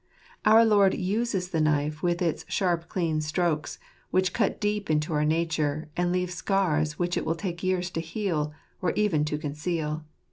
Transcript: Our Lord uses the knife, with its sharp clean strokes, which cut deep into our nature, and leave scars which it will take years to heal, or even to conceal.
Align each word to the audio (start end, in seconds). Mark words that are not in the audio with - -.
Our 0.45 0.65
Lord 0.65 0.95
uses 0.95 1.49
the 1.49 1.61
knife, 1.61 2.01
with 2.01 2.23
its 2.23 2.43
sharp 2.49 2.89
clean 2.89 3.21
strokes, 3.21 3.77
which 4.09 4.33
cut 4.33 4.59
deep 4.59 4.89
into 4.89 5.13
our 5.13 5.25
nature, 5.25 5.89
and 5.95 6.11
leave 6.11 6.31
scars 6.31 6.97
which 6.97 7.17
it 7.17 7.23
will 7.23 7.35
take 7.35 7.61
years 7.61 7.91
to 7.91 8.01
heal, 8.01 8.51
or 8.81 8.93
even 8.93 9.25
to 9.25 9.37
conceal. 9.37 10.03